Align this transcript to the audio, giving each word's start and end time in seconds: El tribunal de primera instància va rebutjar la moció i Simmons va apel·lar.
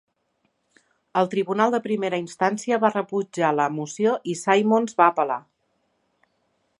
El 1.19 1.29
tribunal 1.33 1.75
de 1.75 1.79
primera 1.83 2.19
instància 2.21 2.81
va 2.85 2.91
rebutjar 2.95 3.53
la 3.59 3.69
moció 3.77 4.15
i 4.33 4.35
Simmons 4.43 5.01
va 5.03 5.11
apel·lar. 5.13 5.39